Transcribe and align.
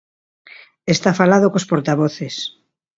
Está 0.95 1.11
falado 1.19 1.51
cos 1.53 1.67
portavoces. 1.71 2.35